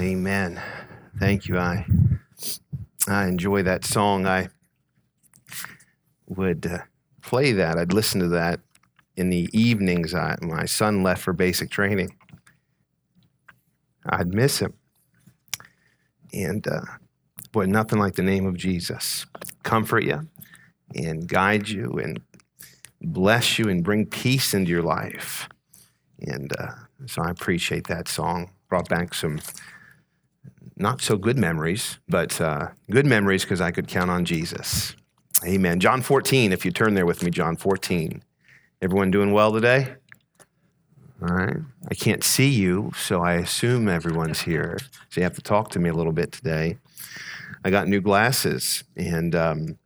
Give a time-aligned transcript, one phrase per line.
[0.00, 0.62] Amen.
[1.18, 1.58] Thank you.
[1.58, 1.84] I
[3.06, 4.26] I enjoy that song.
[4.26, 4.48] I
[6.26, 6.78] would uh,
[7.20, 7.76] play that.
[7.76, 8.60] I'd listen to that
[9.16, 10.14] in the evenings.
[10.14, 12.16] I, my son left for basic training.
[14.06, 14.72] I'd miss him.
[16.32, 16.80] And uh,
[17.52, 19.26] boy, nothing like the name of Jesus.
[19.64, 20.26] Comfort you
[20.94, 22.22] and guide you and
[23.02, 25.46] bless you and bring peace into your life.
[26.22, 26.72] And uh,
[27.04, 28.52] so I appreciate that song.
[28.70, 29.40] Brought back some
[30.80, 34.96] not so good memories, but uh, good memories because I could count on Jesus.
[35.44, 35.78] Amen.
[35.78, 38.22] John 14, if you turn there with me, John 14.
[38.80, 39.94] Everyone doing well today?
[41.22, 41.58] All right.
[41.90, 44.78] I can't see you, so I assume everyone's here.
[45.10, 46.78] So you have to talk to me a little bit today.
[47.62, 49.78] I got new glasses, and um,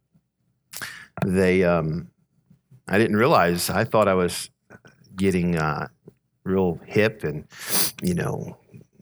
[1.24, 2.08] they, um,
[2.86, 4.48] I didn't realize, I thought I was
[5.16, 5.88] getting uh,
[6.44, 7.46] real hip and,
[8.00, 8.56] you know,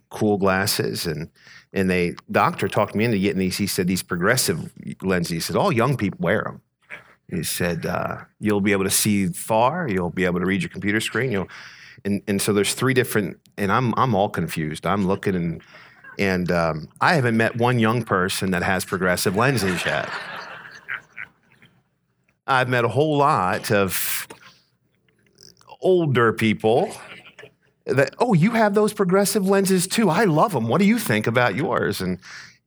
[0.08, 1.06] cool glasses.
[1.06, 1.28] And,
[1.72, 3.56] and they, doctor talked me into getting these.
[3.56, 4.72] He said, these progressive
[5.02, 6.60] lenses, he said, all young people wear them.
[7.28, 10.68] He said, uh, you'll be able to see far, you'll be able to read your
[10.68, 11.48] computer screen, you'll,
[12.04, 14.86] and, and so there's three different, and I'm, I'm all confused.
[14.86, 15.62] I'm looking and,
[16.18, 20.10] and um, I haven't met one young person that has progressive lenses yet.
[22.46, 24.26] I've met a whole lot of
[25.80, 26.92] older people
[27.86, 30.10] that, oh, you have those progressive lenses too.
[30.10, 30.68] I love them.
[30.68, 32.00] What do you think about yours?
[32.00, 32.18] And,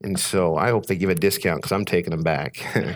[0.02, 2.66] and so I hope they give a discount because I'm taking them back.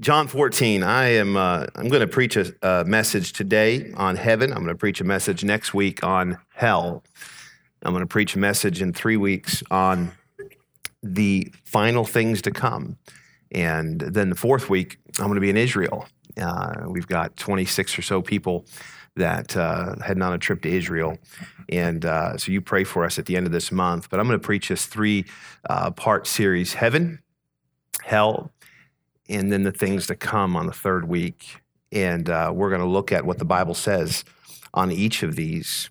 [0.00, 4.50] John 14, I am uh, I'm going to preach a, a, message today on heaven.
[4.50, 7.04] I'm going to preach a message next week on hell.
[7.82, 10.12] I'm going to preach a message in three weeks on
[11.02, 12.96] the final things to come.
[13.52, 16.06] And then the fourth week, I'm going to be in Israel.
[16.40, 18.64] Uh, we've got 26 or so people
[19.16, 21.18] that uh, heading on a trip to Israel.
[21.68, 24.10] And uh, so you pray for us at the end of this month.
[24.10, 25.24] But I'm going to preach this three
[25.68, 27.20] uh, part series heaven,
[28.02, 28.52] hell,
[29.28, 31.56] and then the things to come on the third week.
[31.92, 34.24] And uh, we're going to look at what the Bible says
[34.72, 35.90] on each of these.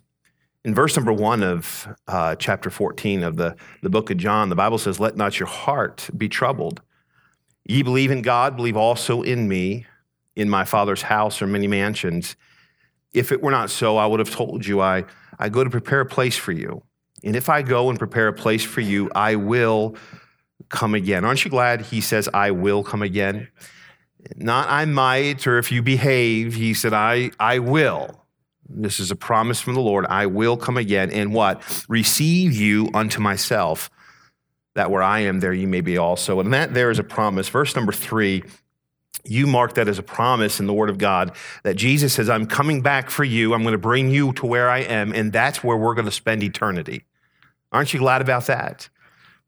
[0.64, 4.56] In verse number one of uh, chapter 14 of the, the book of John, the
[4.56, 6.82] Bible says, Let not your heart be troubled.
[7.64, 9.86] Ye believe in God, believe also in me.
[10.36, 12.36] In my Father's house are many mansions.
[13.12, 15.04] If it were not so, I would have told you, I,
[15.38, 16.82] I go to prepare a place for you.
[17.24, 19.96] And if I go and prepare a place for you, I will
[20.68, 21.24] come again.
[21.24, 23.48] Aren't you glad he says, I will come again?
[24.36, 28.24] Not I might, or if you behave, he said, I, I will.
[28.68, 30.06] This is a promise from the Lord.
[30.06, 31.84] I will come again and what?
[31.88, 33.90] Receive you unto myself,
[34.74, 36.38] that where I am, there you may be also.
[36.38, 37.48] And that there is a promise.
[37.48, 38.44] Verse number three
[39.24, 42.46] you mark that as a promise in the Word of God that Jesus says, I'm
[42.46, 43.54] coming back for you.
[43.54, 46.10] I'm going to bring you to where I am, and that's where we're going to
[46.10, 47.04] spend eternity.
[47.72, 48.88] Aren't you glad about that?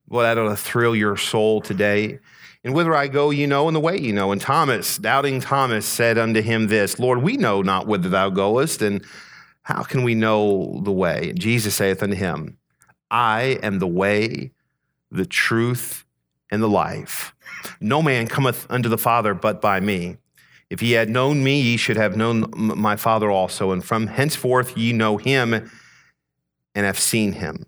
[0.08, 2.18] Well, that ought to thrill your soul today.
[2.64, 4.30] And whither I go, you know, and the way you know.
[4.30, 8.82] And Thomas, doubting Thomas, said unto him this Lord, we know not whither thou goest,
[8.82, 9.04] and
[9.62, 11.30] how can we know the way?
[11.30, 12.58] And Jesus saith unto him,
[13.10, 14.52] I am the way,
[15.10, 16.04] the truth,
[16.50, 17.31] and the life.
[17.80, 20.16] No man cometh unto the Father but by me.
[20.70, 23.72] If ye had known me, ye should have known my Father also.
[23.72, 25.70] And from henceforth ye know him
[26.74, 27.66] and have seen him.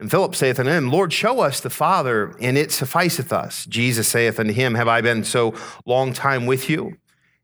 [0.00, 3.66] And Philip saith unto him, Lord, show us the Father, and it sufficeth us.
[3.66, 6.96] Jesus saith unto him, Have I been so long time with you?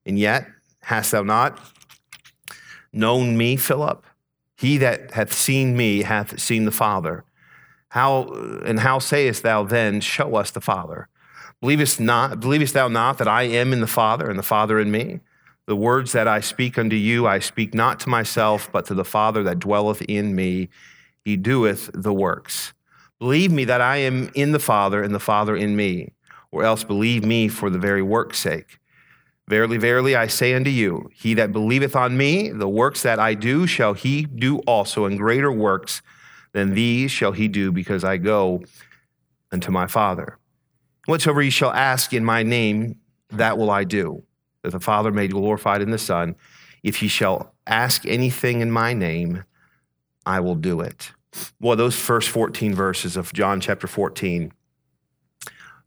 [0.07, 0.47] And yet
[0.83, 1.61] hast thou not
[2.93, 4.05] known me, Philip?
[4.57, 7.25] He that hath seen me hath seen the Father.
[7.91, 8.29] How
[8.65, 11.10] and how sayest thou then, Show us the Father?
[11.61, 14.91] Believest not, believest thou not that I am in the Father and the Father in
[14.91, 15.21] me?
[15.67, 19.05] The words that I speak unto you, I speak not to myself, but to the
[19.05, 20.71] Father that dwelleth in me.
[21.23, 22.73] He doeth the works.
[23.19, 26.13] Believe me that I am in the Father and the Father in me,
[26.51, 28.79] or else believe me for the very work's sake.
[29.47, 33.35] Verily, verily, I say unto you, he that believeth on me, the works that I
[33.35, 36.01] do shall he do also, and greater works
[36.53, 38.63] than these shall he do, because I go
[39.53, 40.39] unto my Father.
[41.11, 44.23] Whatsoever ye shall ask in my name, that will I do,
[44.63, 46.37] that the Father may be glorified in the Son.
[46.85, 49.43] If ye shall ask anything in my name,
[50.25, 51.11] I will do it.
[51.59, 54.53] Well, those first 14 verses of John chapter 14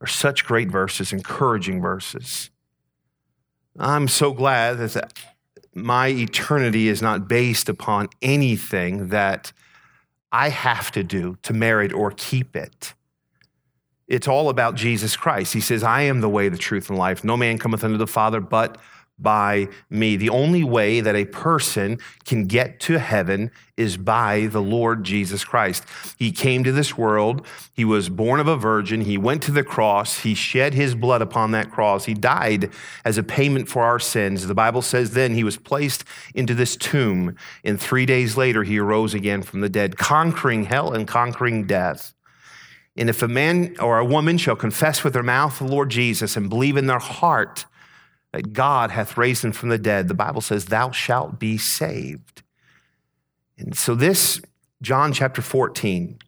[0.01, 2.49] are such great verses, encouraging verses.
[3.79, 5.13] I'm so glad that
[5.73, 9.53] my eternity is not based upon anything that
[10.33, 12.93] I have to do to merit or keep it.
[14.07, 15.53] It's all about Jesus Christ.
[15.53, 17.23] He says, I am the way, the truth, and life.
[17.23, 18.77] No man cometh unto the Father but
[19.19, 20.17] by me.
[20.17, 25.43] The only way that a person can get to heaven is by the Lord Jesus
[25.43, 25.85] Christ.
[26.17, 27.45] He came to this world.
[27.73, 29.01] He was born of a virgin.
[29.01, 30.19] He went to the cross.
[30.19, 32.05] He shed his blood upon that cross.
[32.05, 32.71] He died
[33.05, 34.47] as a payment for our sins.
[34.47, 36.03] The Bible says then he was placed
[36.35, 40.91] into this tomb, and three days later he arose again from the dead, conquering hell
[40.91, 42.13] and conquering death.
[42.95, 46.37] And if a man or a woman shall confess with their mouth the Lord Jesus
[46.37, 47.65] and believe in their heart
[48.31, 52.43] that God hath raised him from the dead, the Bible says, Thou shalt be saved.
[53.57, 54.41] And so, this,
[54.81, 56.19] John chapter 14,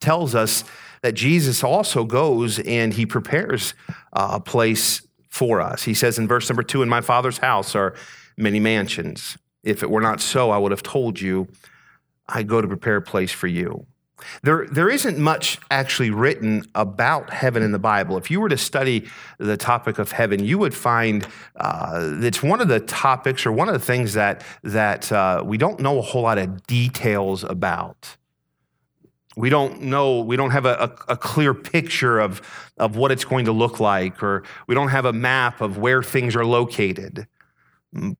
[0.00, 0.64] tells us
[1.02, 3.74] that Jesus also goes and he prepares
[4.12, 5.84] a place for us.
[5.84, 7.94] He says in verse number two, In my Father's house are
[8.36, 9.38] many mansions.
[9.62, 11.48] If it were not so, I would have told you,
[12.28, 13.86] I go to prepare a place for you.
[14.42, 18.16] There, there isn't much actually written about heaven in the Bible.
[18.16, 19.08] If you were to study
[19.38, 21.26] the topic of heaven, you would find
[21.56, 25.58] uh, it's one of the topics or one of the things that, that uh, we
[25.58, 28.16] don't know a whole lot of details about.
[29.36, 32.42] We don't know, we don't have a, a, a, clear picture of,
[32.78, 36.02] of what it's going to look like, or we don't have a map of where
[36.02, 37.26] things are located.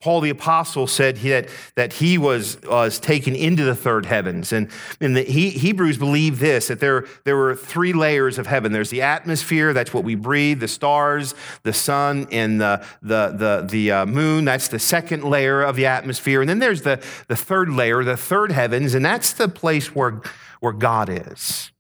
[0.01, 4.53] Paul the apostle said that, that he was, was taken into the third heavens.
[4.53, 4.69] And,
[5.01, 8.91] and the he, Hebrews believe this that there, there were three layers of heaven there's
[8.91, 13.93] the atmosphere, that's what we breathe, the stars, the sun, and the, the, the, the
[13.93, 14.45] uh, moon.
[14.45, 16.41] That's the second layer of the atmosphere.
[16.41, 20.21] And then there's the, the third layer, the third heavens, and that's the place where,
[20.59, 21.71] where God is.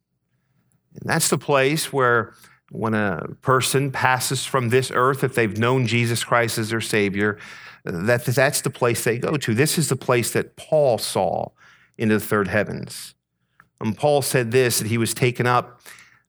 [0.94, 2.34] And that's the place where
[2.70, 7.36] when a person passes from this earth, if they've known Jesus Christ as their Savior,
[7.84, 9.54] that, that's the place they go to.
[9.54, 11.50] This is the place that Paul saw
[11.96, 13.14] into the third heavens.
[13.80, 15.80] And Paul said this that he was taken up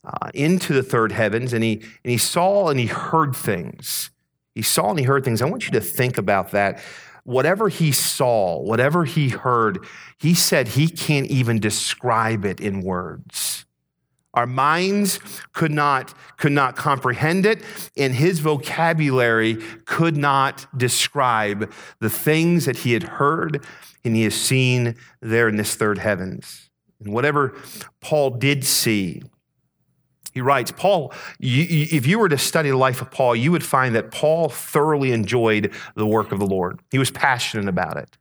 [0.03, 4.09] uh, into the third heavens and he, and he saw and he heard things.
[4.55, 5.41] He saw and he heard things.
[5.41, 6.81] I want you to think about that.
[7.23, 9.85] Whatever he saw, whatever he heard,
[10.17, 13.65] he said he can't even describe it in words.
[14.33, 15.19] Our minds
[15.51, 17.61] could not, could not comprehend it,
[17.97, 19.55] and his vocabulary
[19.85, 23.65] could not describe the things that he had heard
[24.03, 26.69] and he has seen there in this third heavens.
[26.99, 27.55] And whatever
[27.99, 29.21] Paul did see,
[30.33, 33.65] he writes, Paul, you, if you were to study the life of Paul, you would
[33.65, 36.79] find that Paul thoroughly enjoyed the work of the Lord.
[36.89, 38.17] He was passionate about it.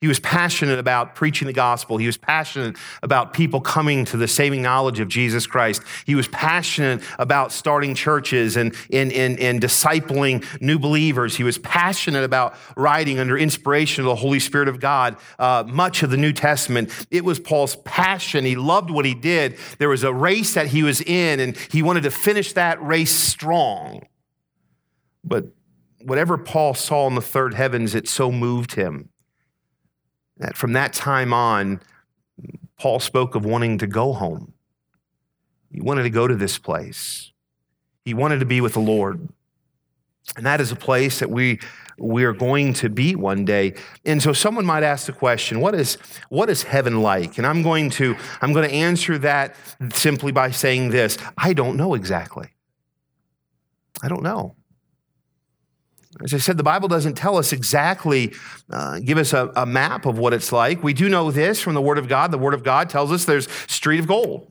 [0.00, 1.98] He was passionate about preaching the gospel.
[1.98, 5.82] He was passionate about people coming to the saving knowledge of Jesus Christ.
[6.06, 11.36] He was passionate about starting churches and, and, and, and discipling new believers.
[11.36, 16.02] He was passionate about writing under inspiration of the Holy Spirit of God uh, much
[16.02, 16.90] of the New Testament.
[17.10, 18.46] It was Paul's passion.
[18.46, 19.58] He loved what he did.
[19.78, 23.12] There was a race that he was in, and he wanted to finish that race
[23.12, 24.06] strong.
[25.22, 25.48] But
[26.02, 29.10] whatever Paul saw in the third heavens, it so moved him
[30.40, 31.80] that from that time on,
[32.78, 34.54] Paul spoke of wanting to go home.
[35.70, 37.32] He wanted to go to this place.
[38.04, 39.28] He wanted to be with the Lord.
[40.36, 41.60] And that is a place that we,
[41.98, 43.74] we are going to be one day.
[44.04, 45.98] And so someone might ask the question, what is,
[46.28, 47.36] what is heaven like?
[47.36, 49.56] And I'm going, to, I'm going to answer that
[49.92, 52.48] simply by saying this I don't know exactly.
[54.02, 54.56] I don't know.
[56.22, 58.34] As I said, the Bible doesn't tell us exactly,
[58.70, 60.82] uh, give us a, a map of what it's like.
[60.82, 62.30] We do know this from the Word of God.
[62.30, 64.46] The Word of God tells us there's street of gold.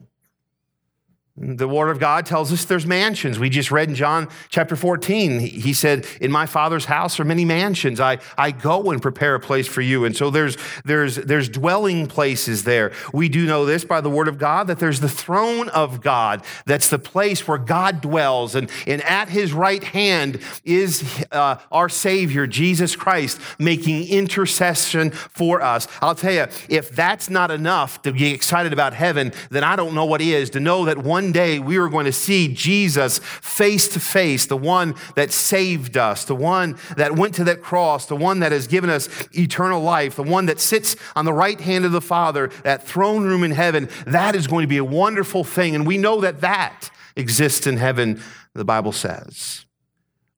[1.42, 3.38] The Word of God tells us there's mansions.
[3.38, 7.46] We just read in John chapter 14, he said, In my Father's house are many
[7.46, 7.98] mansions.
[7.98, 10.04] I, I go and prepare a place for you.
[10.04, 12.92] And so there's, there's, there's dwelling places there.
[13.14, 16.44] We do know this by the Word of God that there's the throne of God.
[16.66, 18.54] That's the place where God dwells.
[18.54, 25.62] And, and at his right hand is uh, our Savior, Jesus Christ, making intercession for
[25.62, 25.88] us.
[26.02, 29.94] I'll tell you, if that's not enough to be excited about heaven, then I don't
[29.94, 30.50] know what is.
[30.50, 34.56] To know that one day we are going to see Jesus face to face, the
[34.56, 38.66] one that saved us, the one that went to that cross, the one that has
[38.66, 42.48] given us eternal life, the one that sits on the right hand of the Father,
[42.64, 43.88] that throne room in heaven.
[44.06, 45.74] That is going to be a wonderful thing.
[45.74, 48.22] And we know that that exists in heaven,
[48.54, 49.66] the Bible says.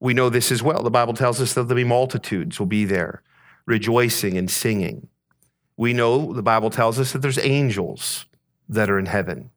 [0.00, 0.82] We know this as well.
[0.82, 3.22] The Bible tells us that there'll be multitudes will be there
[3.66, 5.08] rejoicing and singing.
[5.76, 8.26] We know the Bible tells us that there's angels
[8.68, 9.50] that are in heaven.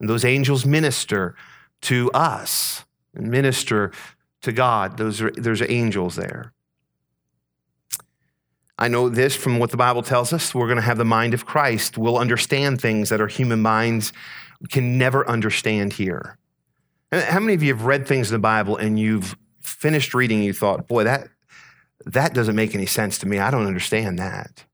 [0.00, 1.34] And those angels minister
[1.82, 2.84] to us
[3.14, 3.92] and minister
[4.42, 4.98] to God.
[4.98, 6.52] Those are, there's angels there.
[8.78, 10.54] I know this from what the Bible tells us.
[10.54, 11.96] We're going to have the mind of Christ.
[11.96, 14.12] We'll understand things that our human minds
[14.70, 16.38] can never understand here.
[17.10, 20.52] How many of you have read things in the Bible and you've finished reading you
[20.52, 21.28] thought, boy, that,
[22.04, 23.38] that doesn't make any sense to me.
[23.38, 24.64] I don't understand that.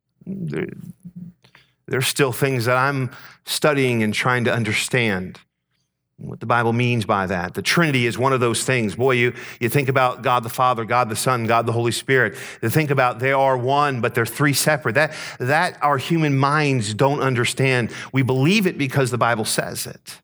[1.92, 3.10] There, there's still things that I'm
[3.44, 5.38] studying and trying to understand
[6.16, 7.52] what the Bible means by that.
[7.52, 8.94] The Trinity is one of those things.
[8.94, 12.38] Boy, you, you think about God the Father, God the Son, God the Holy Spirit.
[12.62, 14.94] You think about they are one, but they're three separate.
[14.94, 17.92] That, that our human minds don't understand.
[18.10, 20.22] We believe it because the Bible says it.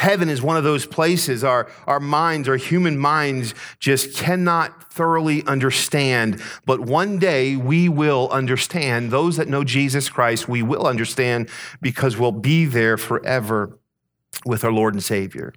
[0.00, 5.44] Heaven is one of those places our, our minds, our human minds, just cannot thoroughly
[5.44, 6.40] understand.
[6.64, 9.10] But one day we will understand.
[9.10, 11.50] Those that know Jesus Christ, we will understand
[11.82, 13.78] because we'll be there forever
[14.46, 15.52] with our Lord and Savior.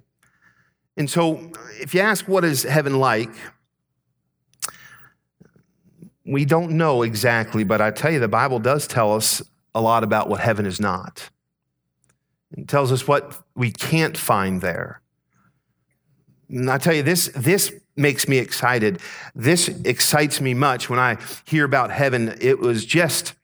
[0.98, 3.30] And so, if you ask what is heaven like,
[6.26, 9.40] we don't know exactly, but I tell you, the Bible does tell us
[9.74, 11.30] a lot about what heaven is not.
[12.68, 15.00] Tells us what we can't find there.
[16.48, 19.00] And I tell you, this, this makes me excited.
[19.34, 22.36] This excites me much when I hear about heaven.
[22.40, 23.34] It was just,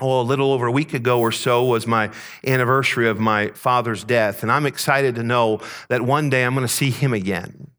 [0.00, 2.10] oh, a little over a week ago or so was my
[2.46, 4.42] anniversary of my father's death.
[4.42, 7.70] And I'm excited to know that one day I'm going to see him again.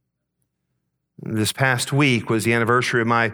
[1.21, 3.33] This past week was the anniversary of my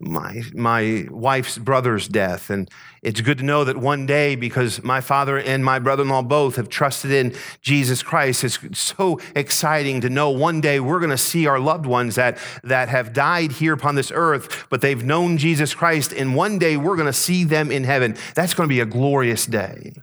[0.00, 2.50] my, my wife's brother's death.
[2.50, 2.70] And
[3.02, 6.22] it's good to know that one day, because my father and my brother in law
[6.22, 11.10] both have trusted in Jesus Christ, it's so exciting to know one day we're going
[11.10, 15.04] to see our loved ones that, that have died here upon this earth, but they've
[15.04, 16.12] known Jesus Christ.
[16.12, 18.16] And one day we're going to see them in heaven.
[18.36, 19.94] That's going to be a glorious day,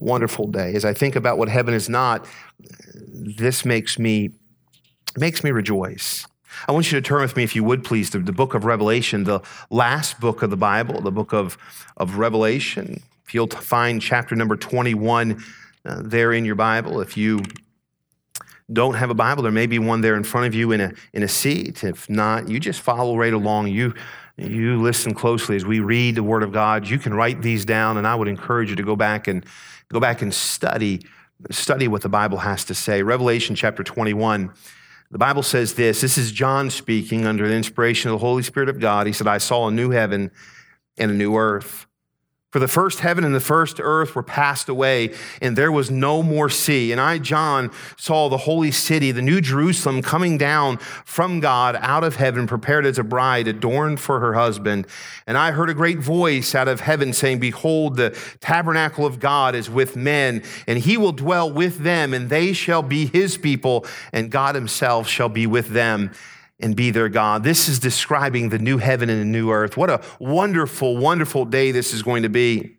[0.00, 0.74] a wonderful day.
[0.74, 2.26] As I think about what heaven is not,
[3.08, 4.30] this makes me,
[5.16, 6.26] makes me rejoice.
[6.68, 8.64] I want you to turn with me, if you would please, to the book of
[8.64, 9.40] Revelation, the
[9.70, 11.58] last book of the Bible, the book of,
[11.96, 13.02] of Revelation.
[13.26, 15.42] If you'll find chapter number 21
[15.84, 17.42] uh, there in your Bible, if you
[18.72, 20.92] don't have a Bible, there may be one there in front of you in a,
[21.12, 21.84] in a seat.
[21.84, 23.68] If not, you just follow right along.
[23.68, 23.94] You,
[24.36, 26.88] you listen closely as we read the Word of God.
[26.88, 29.44] You can write these down, and I would encourage you to go back and
[29.90, 31.04] go back and study,
[31.50, 33.02] study what the Bible has to say.
[33.02, 34.52] Revelation chapter 21.
[35.12, 38.70] The Bible says this this is John speaking under the inspiration of the Holy Spirit
[38.70, 39.06] of God.
[39.06, 40.30] He said, I saw a new heaven
[40.96, 41.86] and a new earth.
[42.52, 46.22] For the first heaven and the first earth were passed away, and there was no
[46.22, 46.92] more sea.
[46.92, 52.04] And I, John, saw the holy city, the new Jerusalem, coming down from God out
[52.04, 54.86] of heaven, prepared as a bride, adorned for her husband.
[55.26, 59.54] And I heard a great voice out of heaven saying, Behold, the tabernacle of God
[59.54, 63.86] is with men, and he will dwell with them, and they shall be his people,
[64.12, 66.10] and God himself shall be with them
[66.60, 67.44] and be their God.
[67.44, 69.76] This is describing the new heaven and the new earth.
[69.76, 72.76] What a wonderful, wonderful day this is going to be.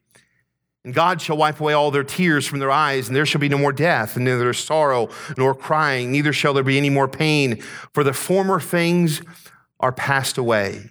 [0.86, 3.50] And God shall wipe away all their tears from their eyes, and there shall be
[3.50, 7.62] no more death, and neither sorrow nor crying, neither shall there be any more pain,
[7.94, 9.22] for the former things
[9.80, 10.90] are passed away.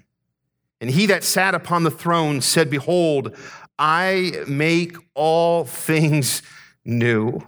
[0.81, 3.37] And he that sat upon the throne said, Behold,
[3.79, 6.43] I make all things
[6.85, 7.47] new.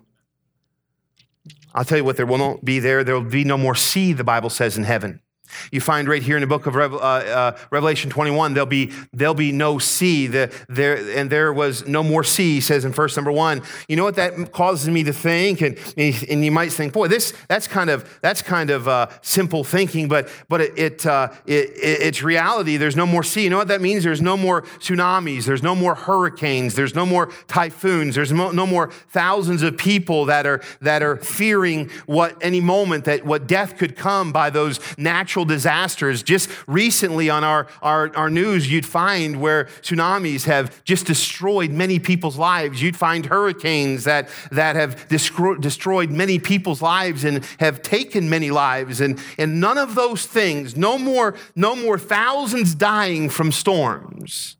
[1.74, 3.02] I'll tell you what, there will not be there.
[3.02, 5.20] There will be no more sea, the Bible says in heaven.
[5.70, 9.34] You find right here in the book of uh, uh, Revelation 21, there'll be, there'll
[9.34, 10.26] be no sea.
[10.26, 13.62] The, there, and there was no more sea, he says in verse number one.
[13.88, 15.60] You know what that causes me to think?
[15.60, 19.64] And, and you might think, boy, this, that's kind of, that's kind of uh, simple
[19.64, 22.76] thinking, but, but it, it, uh, it, it's reality.
[22.76, 23.44] There's no more sea.
[23.44, 24.04] You know what that means?
[24.04, 25.44] There's no more tsunamis.
[25.44, 26.74] There's no more hurricanes.
[26.74, 28.14] There's no more typhoons.
[28.14, 33.24] There's no more thousands of people that are, that are fearing what any moment that
[33.24, 36.22] what death could come by those natural natural disasters.
[36.22, 41.98] Just recently on our, our, our news, you'd find where tsunamis have just destroyed many
[41.98, 42.82] people's lives.
[42.82, 49.00] You'd find hurricanes that, that have destroyed many people's lives and have taken many lives.
[49.00, 54.56] And, and none of those things, no more, no more thousands dying from storms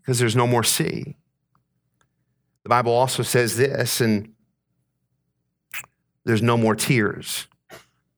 [0.00, 1.16] because there's no more sea.
[2.62, 4.32] The Bible also says this, and
[6.24, 7.46] there's no more tears.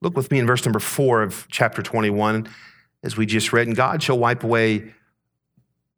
[0.06, 2.48] Look with me in verse number four of chapter 21,
[3.02, 4.94] as we just read, and God shall wipe away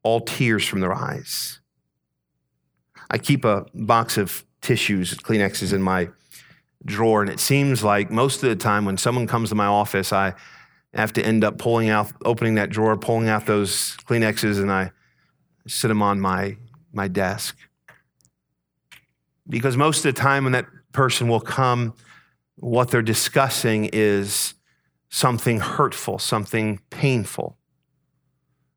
[0.02, 1.60] all tears from their eyes.
[3.10, 6.08] I keep a box of tissues, Kleenexes in my
[6.86, 10.10] drawer, and it seems like most of the time when someone comes to my office,
[10.10, 10.32] I
[10.94, 14.90] have to end up pulling out, opening that drawer, pulling out those Kleenexes, and I
[15.66, 16.56] sit them on my,
[16.94, 17.58] my desk.
[19.46, 21.92] Because most of the time when that person will come,
[22.60, 24.54] what they're discussing is
[25.10, 27.56] something hurtful, something painful.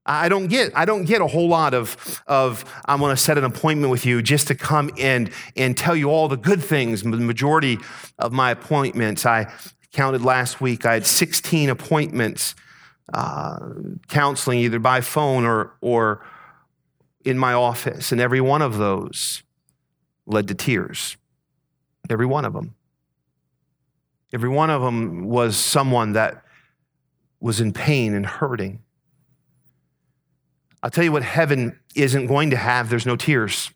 [0.05, 3.37] I don't get, I don't get a whole lot of, of I'm going to set
[3.37, 7.03] an appointment with you just to come and, and tell you all the good things.
[7.03, 7.77] The majority
[8.17, 9.51] of my appointments, I
[9.91, 12.55] counted last week, I had 16 appointments
[13.13, 13.59] uh,
[14.07, 16.25] counseling either by phone or, or
[17.23, 19.43] in my office, and every one of those
[20.25, 21.17] led to tears.
[22.09, 22.75] Every one of them.
[24.33, 26.43] Every one of them was someone that
[27.39, 28.81] was in pain and hurting.
[30.83, 33.71] I'll tell you what heaven isn't going to have there's no tears.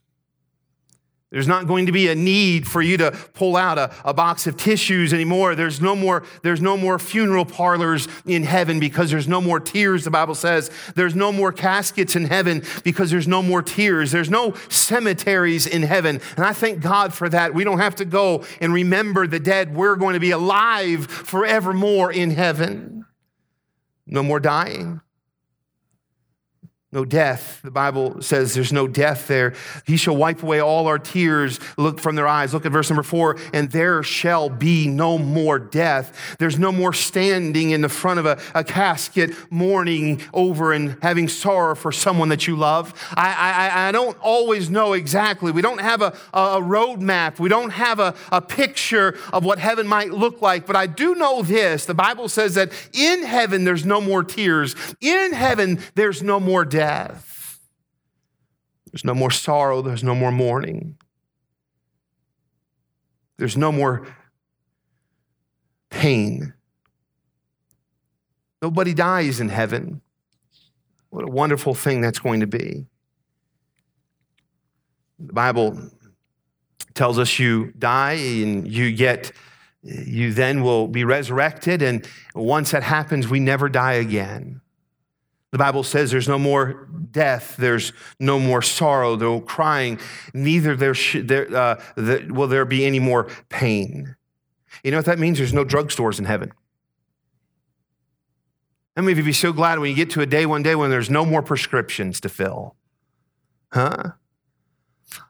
[1.31, 4.45] There's not going to be a need for you to pull out a, a, box
[4.45, 5.55] of tissues anymore.
[5.55, 10.03] There's no more, there's no more funeral parlors in heaven because there's no more tears,
[10.03, 10.69] the Bible says.
[10.93, 14.11] There's no more caskets in heaven because there's no more tears.
[14.11, 16.21] There's no cemeteries in heaven.
[16.37, 17.55] And I thank God for that.
[17.55, 19.75] We don't have to go and remember the dead.
[19.75, 23.05] We're going to be alive forevermore in heaven.
[24.05, 25.01] No more dying
[26.91, 27.61] no death.
[27.61, 29.53] The Bible says there's no death there.
[29.85, 32.53] He shall wipe away all our tears look from their eyes.
[32.53, 33.37] Look at verse number four.
[33.53, 36.37] And there shall be no more death.
[36.39, 41.27] There's no more standing in the front of a, a casket, mourning over and having
[41.27, 42.93] sorrow for someone that you love.
[43.15, 45.51] I, I, I don't always know exactly.
[45.51, 47.39] We don't have a, a roadmap.
[47.39, 50.65] We don't have a, a picture of what heaven might look like.
[50.65, 51.85] But I do know this.
[51.85, 54.75] The Bible says that in heaven, there's no more tears.
[55.01, 57.59] In heaven, there's no more death death.
[58.91, 60.97] There's no more sorrow, there's no more mourning.
[63.37, 64.07] There's no more
[65.89, 66.53] pain.
[68.61, 70.01] Nobody dies in heaven.
[71.09, 72.87] What a wonderful thing that's going to be.
[75.19, 75.91] The Bible
[76.93, 79.31] tells us you die and you get
[79.83, 84.61] you then will be resurrected and once that happens we never die again
[85.55, 90.01] the Bible says there's no more death, there's no more sorrow, no crying,
[90.33, 94.17] neither there, sh- there, uh, will there be any more pain.
[94.83, 95.37] You know what that means?
[95.37, 96.51] There's no drugstores in heaven.
[98.97, 100.75] How many of you be so glad when you get to a day one day
[100.75, 102.75] when there's no more prescriptions to fill?
[103.71, 104.11] Huh?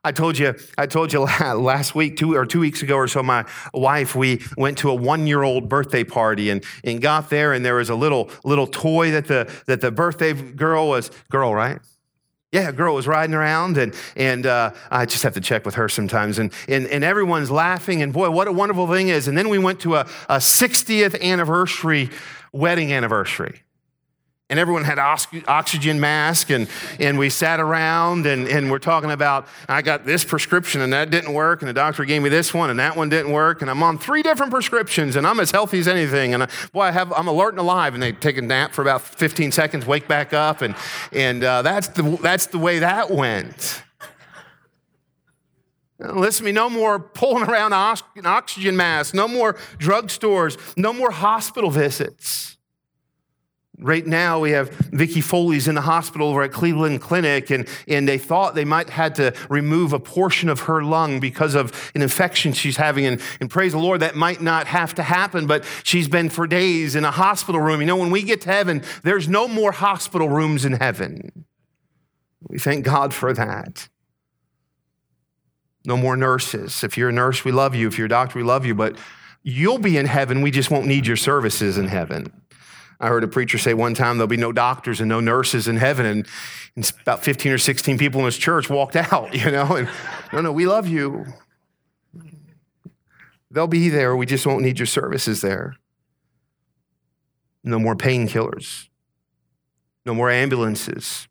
[0.04, 3.24] I told you, I told you last week, two or two weeks ago or so,
[3.24, 7.76] my wife, we went to a one-year-old birthday party and, and got there, and there
[7.76, 11.80] was a little little toy that the that the birthday girl was girl, right?
[12.52, 15.76] Yeah, a girl was riding around, and and uh, I just have to check with
[15.76, 19.28] her sometimes, and, and and everyone's laughing, and boy, what a wonderful thing is.
[19.28, 22.10] And then we went to a, a 60th anniversary
[22.54, 23.64] wedding anniversary
[24.51, 26.67] and everyone had oxygen mask and,
[26.99, 31.10] and we sat around and, and we're talking about i got this prescription and that
[31.10, 33.71] didn't work and the doctor gave me this one and that one didn't work and
[33.71, 36.91] i'm on three different prescriptions and i'm as healthy as anything and I, boy I
[36.91, 40.08] have, i'm alert and alive and they take a nap for about 15 seconds wake
[40.08, 40.75] back up and,
[41.12, 43.81] and uh, that's, the, that's the way that went
[45.97, 51.10] Listen to me, no more pulling around an oxygen mask, no more drugstores, no more
[51.10, 52.58] hospital visits.
[53.80, 58.08] Right now, we have Vicky Foley's in the hospital over at Cleveland Clinic, and, and
[58.08, 62.02] they thought they might had to remove a portion of her lung because of an
[62.02, 63.06] infection she's having.
[63.06, 66.48] And, and praise the Lord, that might not have to happen, but she's been for
[66.48, 67.82] days in a hospital room.
[67.82, 71.46] You know, when we get to heaven, there's no more hospital rooms in heaven.
[72.48, 73.90] We thank God for that.
[75.86, 76.84] No more nurses.
[76.84, 77.88] If you're a nurse, we love you.
[77.88, 78.98] If you're a doctor, we love you, but
[79.44, 80.42] you'll be in heaven.
[80.42, 82.32] We just won't need your services in heaven.
[83.06, 85.78] I heard a preacher say one time there'll be no doctors and no nurses in
[85.78, 86.08] heaven.
[86.08, 86.28] And,
[86.76, 89.76] and about 15 or 16 people in his church walked out, you know.
[89.76, 89.88] And
[90.34, 91.24] no, no, we love you.
[93.52, 94.15] They'll be there.
[94.15, 95.76] We just won't need your services there.
[97.63, 98.88] No more painkillers.
[100.04, 101.28] No more ambulances.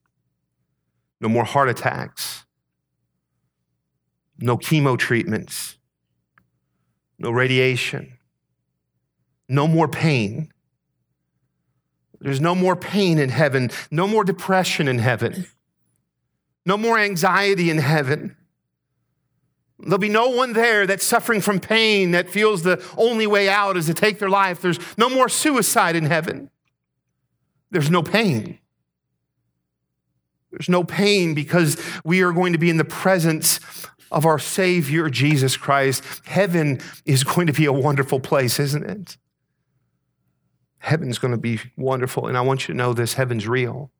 [1.20, 2.44] No more heart attacks.
[4.38, 5.76] No chemo treatments.
[7.18, 8.16] No radiation.
[9.48, 10.52] No more pain.
[12.24, 15.44] There's no more pain in heaven, no more depression in heaven,
[16.64, 18.34] no more anxiety in heaven.
[19.78, 23.76] There'll be no one there that's suffering from pain that feels the only way out
[23.76, 24.62] is to take their life.
[24.62, 26.50] There's no more suicide in heaven.
[27.70, 28.58] There's no pain.
[30.50, 33.60] There's no pain because we are going to be in the presence
[34.10, 36.02] of our Savior, Jesus Christ.
[36.24, 39.18] Heaven is going to be a wonderful place, isn't it?
[40.84, 42.26] Heaven's going to be wonderful.
[42.26, 43.90] And I want you to know this heaven's real.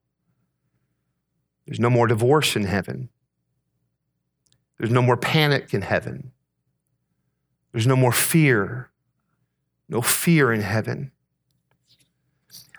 [1.67, 3.09] There's no more divorce in heaven.
[4.77, 6.33] There's no more panic in heaven.
[7.73, 8.91] There's no more fear.
[9.89, 11.11] No fear in heaven.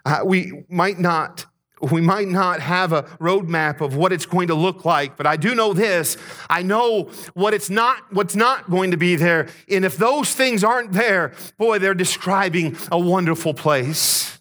[0.05, 1.47] Uh, we might not
[1.81, 5.35] we might not have a roadmap of what it's going to look like, but I
[5.35, 6.17] do know this.
[6.49, 9.47] I know what it's not, what's not going to be there.
[9.69, 14.39] And if those things aren't there, boy, they're describing a wonderful place.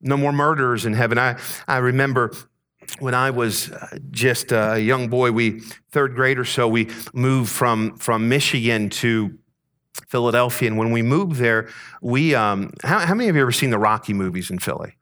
[0.00, 1.18] No more murders in heaven.
[1.18, 2.32] I, I remember
[3.00, 7.50] when I was uh, just a young boy, we third grade or so, we moved
[7.50, 9.38] from from Michigan to
[10.08, 11.68] Philadelphia, and when we moved there,
[12.00, 14.97] we um, how, how many of you ever seen the Rocky movies in Philly?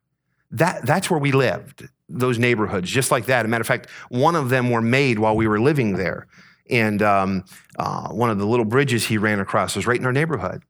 [0.56, 1.88] That that's where we lived.
[2.08, 3.40] Those neighborhoods, just like that.
[3.40, 6.26] As a matter of fact, one of them were made while we were living there,
[6.70, 7.44] and um,
[7.78, 10.62] uh, one of the little bridges he ran across was right in our neighborhood.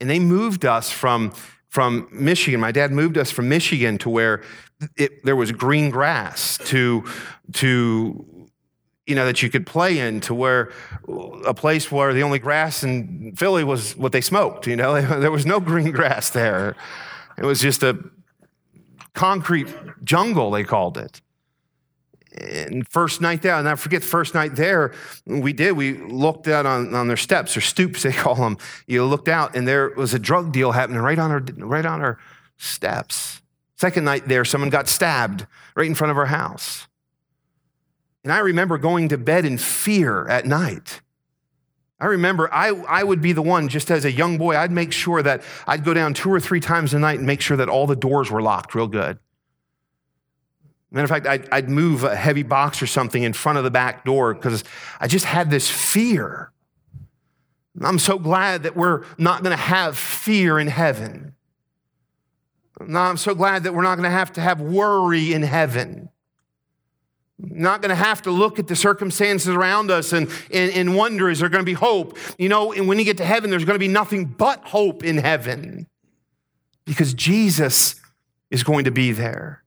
[0.00, 1.32] And they moved us from
[1.68, 2.60] from Michigan.
[2.60, 4.42] My dad moved us from Michigan to where
[4.96, 7.04] it, there was green grass to
[7.54, 8.48] to
[9.06, 10.70] you know that you could play in to where
[11.46, 14.66] a place where the only grass in Philly was what they smoked.
[14.66, 16.76] You know, there was no green grass there.
[17.38, 17.98] It was just a
[19.18, 19.68] concrete
[20.04, 20.50] jungle.
[20.50, 21.20] They called it
[22.40, 24.92] and first night there, and I forget the first night there,
[25.26, 25.72] we did.
[25.72, 28.58] We looked out on, on their steps or stoops, they call them.
[28.86, 32.00] You looked out, and there was a drug deal happening right on our right on
[32.00, 32.18] our
[32.56, 33.42] steps.
[33.76, 36.88] Second night there, someone got stabbed right in front of our house.
[38.24, 41.00] And I remember going to bed in fear at night.
[42.00, 44.92] I remember I, I would be the one, just as a young boy, I'd make
[44.92, 47.68] sure that I'd go down two or three times a night and make sure that
[47.68, 49.18] all the doors were locked real good.
[50.90, 53.70] Matter of fact, I'd, I'd move a heavy box or something in front of the
[53.70, 54.64] back door because
[55.00, 56.52] I just had this fear.
[57.80, 61.34] I'm so glad that we're not going to have fear in heaven.
[62.80, 66.10] No, I'm so glad that we're not going to have to have worry in heaven.
[67.38, 71.30] Not going to have to look at the circumstances around us and, and, and wonder,
[71.30, 72.18] is there going to be hope?
[72.36, 75.04] You know, and when you get to heaven, there's going to be nothing but hope
[75.04, 75.86] in heaven
[76.84, 77.94] because Jesus
[78.50, 79.62] is going to be there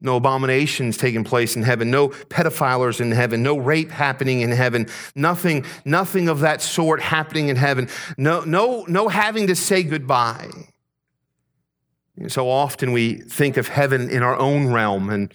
[0.00, 4.86] no abominations taking place in heaven, no pedophilers in heaven, no rape happening in heaven,
[5.14, 10.50] nothing, nothing of that sort happening in heaven, no, no, no having to say goodbye.
[12.16, 15.32] And so often we think of heaven in our own realm, and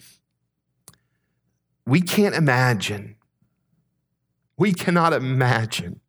[1.86, 3.16] we can't imagine,
[4.58, 6.00] we cannot imagine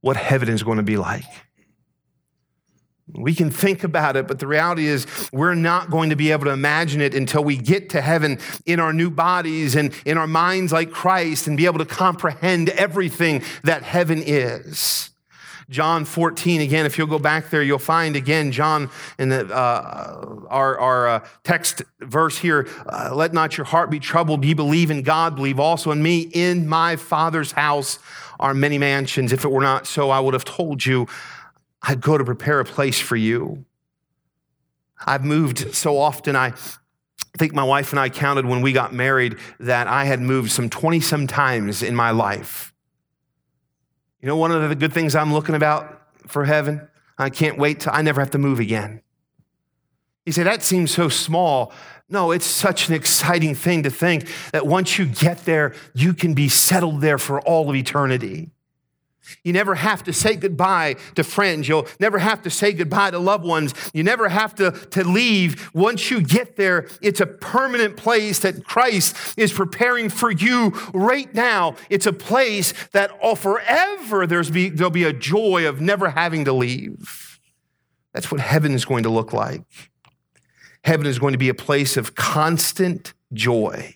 [0.00, 1.24] what heaven is going to be like.
[3.14, 6.46] We can think about it, but the reality is we're not going to be able
[6.46, 10.26] to imagine it until we get to heaven in our new bodies and in our
[10.26, 15.11] minds like Christ and be able to comprehend everything that heaven is.
[15.72, 20.36] John 14, again, if you'll go back there, you'll find again, John, in the, uh,
[20.48, 24.44] our, our uh, text verse here, uh, let not your heart be troubled.
[24.44, 26.20] Ye believe in God, believe also in me.
[26.32, 27.98] In my Father's house
[28.38, 29.32] are many mansions.
[29.32, 31.08] If it were not so, I would have told you.
[31.82, 33.64] I'd go to prepare a place for you.
[35.04, 36.52] I've moved so often, I
[37.38, 40.68] think my wife and I counted when we got married that I had moved some
[40.68, 42.71] 20 some times in my life.
[44.22, 47.80] You know, one of the good things I'm looking about for heaven, I can't wait
[47.80, 49.02] till I never have to move again.
[50.24, 51.72] You say, that seems so small.
[52.08, 56.34] No, it's such an exciting thing to think that once you get there, you can
[56.34, 58.50] be settled there for all of eternity.
[59.44, 61.68] You never have to say goodbye to friends.
[61.68, 63.74] You'll never have to say goodbye to loved ones.
[63.92, 65.70] You never have to, to leave.
[65.74, 71.32] Once you get there, it's a permanent place that Christ is preparing for you right
[71.34, 71.76] now.
[71.88, 76.44] It's a place that all forever there's be, there'll be a joy of never having
[76.46, 77.40] to leave.
[78.12, 79.62] That's what heaven is going to look like.
[80.84, 83.94] Heaven is going to be a place of constant joy.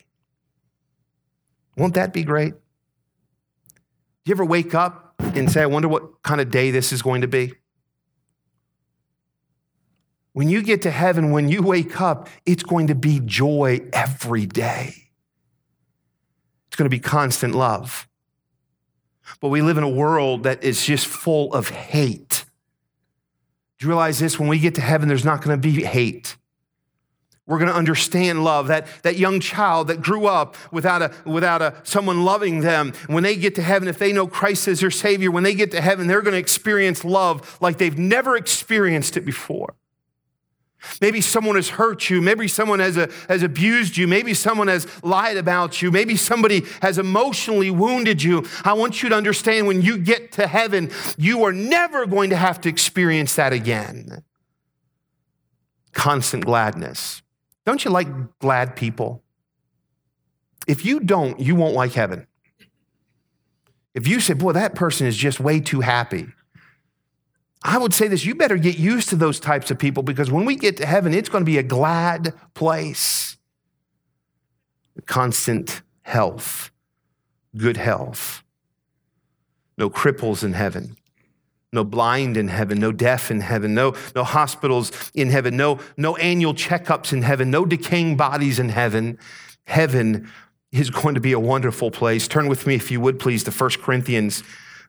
[1.75, 2.53] Won't that be great?
[4.25, 5.06] You ever wake up
[5.39, 7.53] and say, I wonder what kind of day this is going to be?
[10.33, 14.45] When you get to heaven, when you wake up, it's going to be joy every
[14.45, 14.93] day.
[16.67, 18.07] It's going to be constant love.
[19.41, 22.45] But we live in a world that is just full of hate.
[23.79, 24.39] Do you realize this?
[24.39, 26.37] When we get to heaven, there's not going to be hate.
[27.47, 28.67] We're going to understand love.
[28.67, 33.23] That, that young child that grew up without, a, without a, someone loving them, when
[33.23, 35.81] they get to heaven, if they know Christ as their Savior, when they get to
[35.81, 39.75] heaven, they're going to experience love like they've never experienced it before.
[41.01, 42.21] Maybe someone has hurt you.
[42.21, 44.07] Maybe someone has, a, has abused you.
[44.07, 45.89] Maybe someone has lied about you.
[45.89, 48.45] Maybe somebody has emotionally wounded you.
[48.63, 52.35] I want you to understand when you get to heaven, you are never going to
[52.35, 54.23] have to experience that again.
[55.93, 57.23] Constant gladness.
[57.67, 58.07] Don't you like
[58.39, 59.21] glad people?
[60.69, 62.25] If you don't, you won't like heaven.
[63.93, 66.27] If you say, boy, that person is just way too happy,
[67.61, 70.45] I would say this you better get used to those types of people because when
[70.45, 73.35] we get to heaven, it's going to be a glad place.
[75.05, 76.71] Constant health,
[77.57, 78.43] good health.
[79.77, 80.95] No cripples in heaven,
[81.73, 86.15] no blind in heaven, no deaf in heaven, no, no hospitals in heaven, no, no
[86.17, 89.17] annual checkups in heaven, no decaying bodies in heaven.
[89.65, 90.31] Heaven
[90.71, 92.27] is going to be a wonderful place.
[92.27, 94.43] Turn with me, if you would, please, to 1 Corinthians,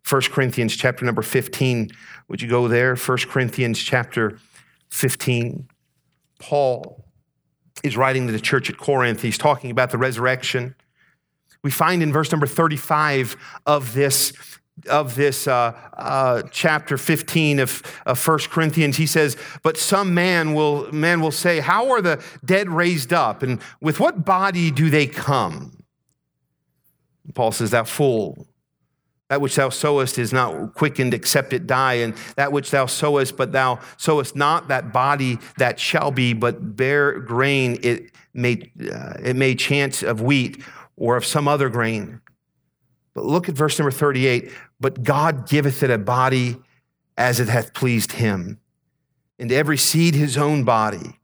[0.09, 1.91] 1 Corinthians chapter number 15.
[2.29, 2.95] Would you go there?
[2.95, 4.39] 1 Corinthians chapter
[4.91, 5.69] 15.
[6.39, 7.05] Paul
[7.83, 9.23] is writing to the church at Corinth.
[9.23, 10.75] He's talking about the resurrection.
[11.63, 13.37] We find in verse number 35
[13.67, 14.33] of this
[14.89, 20.55] of this uh, uh, chapter 15 of, of 1 corinthians he says but some man
[20.55, 23.43] will man will say how are the dead raised up?
[23.43, 25.85] And with what body do they come?
[27.35, 28.47] Paul says thou fool
[29.29, 33.37] that which thou sowest is not quickened except it die and that which thou sowest
[33.37, 39.15] but thou sowest not that body that shall be but bare grain it may uh,
[39.23, 40.63] it may chance of wheat
[40.97, 42.21] or of some other grain
[43.19, 46.57] but look at verse number 38 but God giveth it a body
[47.17, 48.61] as it hath pleased him,
[49.41, 51.19] and every seed his own body.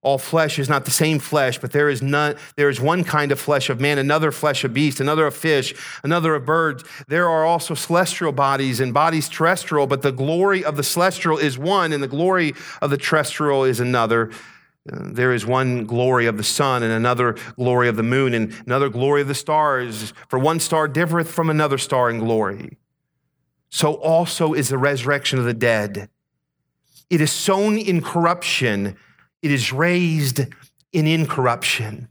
[0.00, 3.30] All flesh is not the same flesh, but there is none, there is one kind
[3.30, 6.82] of flesh of man, another flesh of beast, another of fish, another of birds.
[7.06, 11.56] There are also celestial bodies and bodies terrestrial, but the glory of the celestial is
[11.56, 14.32] one, and the glory of the terrestrial is another.
[14.84, 18.88] There is one glory of the sun and another glory of the moon and another
[18.88, 20.12] glory of the stars.
[20.28, 22.78] For one star differeth from another star in glory.
[23.70, 26.10] So also is the resurrection of the dead.
[27.08, 28.96] It is sown in corruption,
[29.40, 30.40] it is raised
[30.92, 32.08] in incorruption.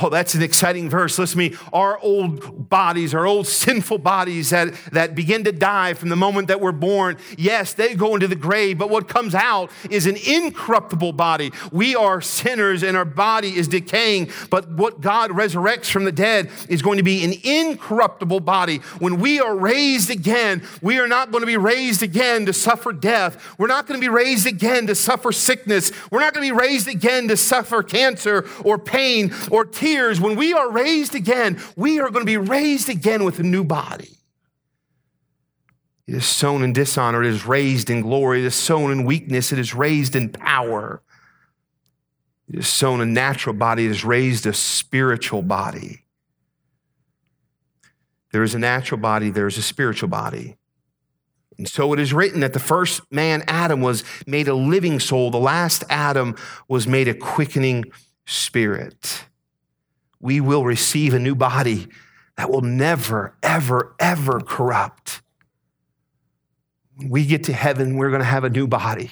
[0.00, 1.18] Oh, that's an exciting verse.
[1.18, 1.56] Listen to me.
[1.70, 6.48] Our old bodies, our old sinful bodies that, that begin to die from the moment
[6.48, 10.16] that we're born, yes, they go into the grave, but what comes out is an
[10.16, 11.52] incorruptible body.
[11.72, 16.48] We are sinners and our body is decaying, but what God resurrects from the dead
[16.70, 18.78] is going to be an incorruptible body.
[18.98, 22.94] When we are raised again, we are not going to be raised again to suffer
[22.94, 23.58] death.
[23.58, 25.92] We're not going to be raised again to suffer sickness.
[26.10, 30.36] We're not going to be raised again to suffer cancer or pain or tears, when
[30.36, 34.16] we are raised again, we are going to be raised again with a new body.
[36.06, 38.40] It is sown in dishonor, it is raised in glory.
[38.40, 41.02] It is sown in weakness, it is raised in power.
[42.48, 46.04] It is sown a natural body, it is raised a spiritual body.
[48.30, 50.56] There is a natural body, there is a spiritual body.
[51.58, 55.30] And so it is written that the first man, Adam, was made a living soul.
[55.30, 56.36] The last Adam
[56.68, 57.84] was made a quickening
[58.26, 59.24] spirit
[60.22, 61.88] we will receive a new body
[62.38, 65.20] that will never, ever, ever corrupt.
[66.96, 69.10] When we get to heaven, we're going to have a new body.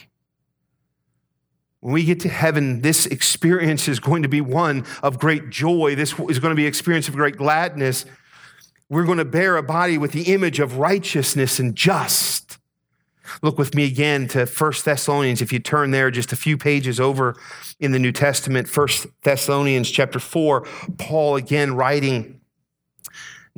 [1.80, 5.94] When we get to heaven, this experience is going to be one of great joy.
[5.96, 8.04] This is going to be an experience of great gladness.
[8.88, 12.49] We're going to bear a body with the image of righteousness and just.
[13.42, 15.42] Look with me again to 1 Thessalonians.
[15.42, 17.36] If you turn there just a few pages over
[17.78, 18.88] in the New Testament, 1
[19.22, 20.66] Thessalonians chapter 4,
[20.98, 22.40] Paul again writing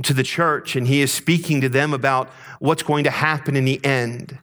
[0.03, 3.65] to the church, and he is speaking to them about what's going to happen in
[3.65, 4.39] the end.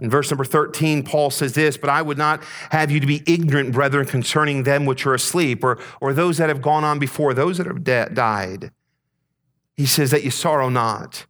[0.00, 3.22] In verse number 13, Paul says this, but I would not have you to be
[3.26, 7.34] ignorant, brethren, concerning them which are asleep, or, or those that have gone on before,
[7.34, 8.72] those that have de- died.
[9.76, 11.26] He says that you sorrow not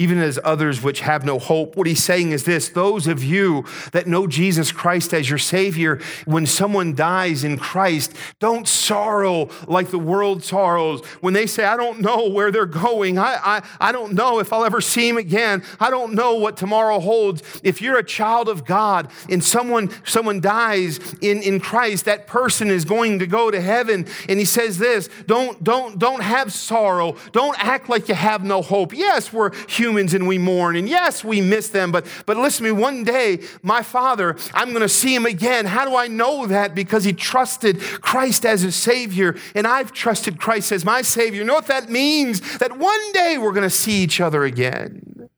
[0.00, 1.76] even as others which have no hope.
[1.76, 6.00] What he's saying is this those of you that know Jesus Christ as your Savior,
[6.24, 11.04] when someone dies in Christ, don't sorrow like the world sorrows.
[11.20, 14.54] When they say, I don't know where they're going, I, I, I don't know if
[14.54, 17.42] I'll ever see him again, I don't know what tomorrow holds.
[17.62, 22.68] If you're a child of God and someone, someone dies in, in Christ, that person
[22.68, 24.06] is going to go to heaven.
[24.30, 28.62] And he says this don't, don't, don't have sorrow, don't act like you have no
[28.62, 28.94] hope.
[28.94, 30.76] Yes, we're human humans and we mourn.
[30.76, 34.68] And yes, we miss them, but, but listen to me, one day, my father, I'm
[34.70, 35.66] going to see him again.
[35.66, 36.74] How do I know that?
[36.74, 41.40] Because he trusted Christ as his Savior, and I've trusted Christ as my Savior.
[41.40, 42.58] You know what that means?
[42.58, 45.28] That one day we're going to see each other again.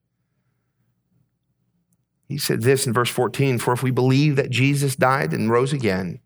[2.29, 5.73] He said this in verse 14 For if we believe that Jesus died and rose
[5.73, 6.21] again,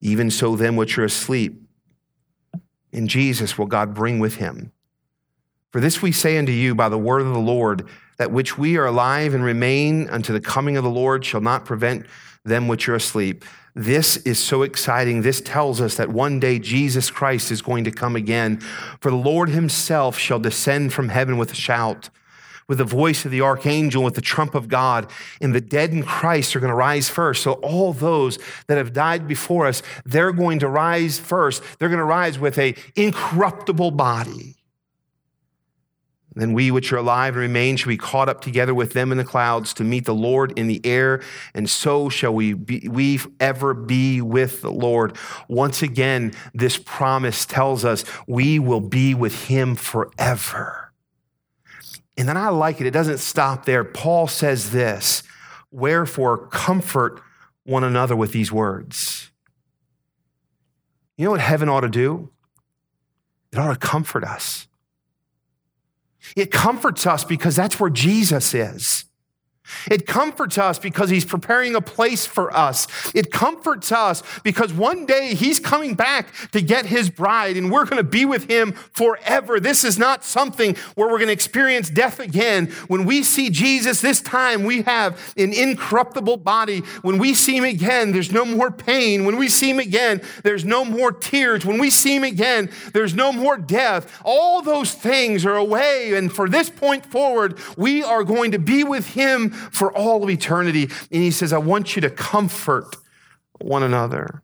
[0.00, 1.62] even so, them which are asleep
[2.92, 4.72] in Jesus will God bring with him.
[5.76, 7.86] For this we say unto you by the word of the Lord,
[8.16, 11.66] that which we are alive and remain unto the coming of the Lord shall not
[11.66, 12.06] prevent
[12.46, 13.44] them which are asleep.
[13.74, 15.20] This is so exciting.
[15.20, 18.56] This tells us that one day Jesus Christ is going to come again.
[19.00, 22.08] For the Lord himself shall descend from heaven with a shout,
[22.68, 25.10] with the voice of the archangel, with the trump of God,
[25.42, 27.42] and the dead in Christ are going to rise first.
[27.42, 31.62] So all those that have died before us, they're going to rise first.
[31.78, 34.56] They're going to rise with a incorruptible body
[36.36, 39.16] Then we which are alive and remain shall be caught up together with them in
[39.16, 41.22] the clouds to meet the Lord in the air,
[41.54, 45.16] and so shall we be, we ever be with the Lord.
[45.48, 50.92] Once again, this promise tells us we will be with him forever.
[52.18, 52.86] And then I like it.
[52.86, 53.82] It doesn't stop there.
[53.82, 55.22] Paul says this,
[55.70, 57.20] wherefore comfort
[57.64, 59.30] one another with these words.
[61.16, 62.30] You know what heaven ought to do?
[63.52, 64.68] It ought to comfort us.
[66.34, 69.04] It comforts us because that's where Jesus is.
[69.90, 72.86] It comforts us because he's preparing a place for us.
[73.14, 77.84] It comforts us because one day he's coming back to get his bride and we're
[77.84, 79.60] going to be with him forever.
[79.60, 82.66] This is not something where we're going to experience death again.
[82.88, 86.80] When we see Jesus this time, we have an incorruptible body.
[87.02, 89.24] When we see him again, there's no more pain.
[89.24, 91.64] When we see him again, there's no more tears.
[91.64, 94.20] When we see him again, there's no more death.
[94.24, 96.14] All those things are away.
[96.14, 100.30] And for this point forward, we are going to be with him for all of
[100.30, 100.84] eternity.
[100.84, 102.96] And he says, I want you to comfort
[103.60, 104.42] one another.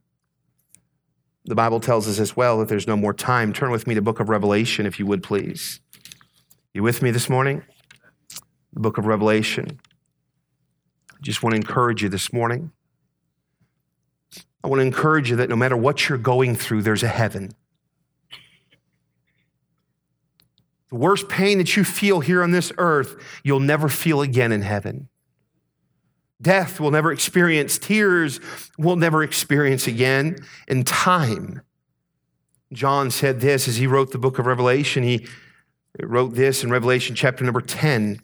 [1.44, 3.52] The Bible tells us as well that there's no more time.
[3.52, 5.80] Turn with me to book of Revelation, if you would, please.
[6.72, 7.62] You with me this morning?
[8.72, 9.80] The book of Revelation.
[11.12, 12.72] I just want to encourage you this morning.
[14.64, 17.52] I want to encourage you that no matter what you're going through, there's a heaven.
[20.92, 24.60] The worst pain that you feel here on this earth, you'll never feel again in
[24.60, 25.08] heaven.
[26.42, 28.40] Death will never experience, tears
[28.76, 30.36] will never experience again
[30.68, 31.62] in time.
[32.74, 35.02] John said this as he wrote the book of Revelation.
[35.02, 35.26] He
[35.98, 38.20] wrote this in Revelation chapter number 10.